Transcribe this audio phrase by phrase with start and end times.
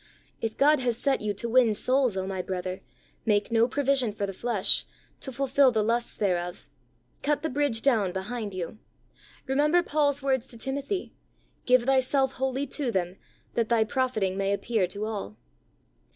[0.41, 2.81] If God has set you to win souls, O my brother,
[3.23, 4.83] make no provision for the flesh,
[5.19, 6.65] to fulfil the lusts thereof.
[7.21, 8.79] Cut the bridge down behind you.
[9.45, 11.13] Remember Paul's words to Timothy:
[11.67, 13.17] "Give thyself wholly to them,
[13.53, 15.37] that thy profiting may appear to all."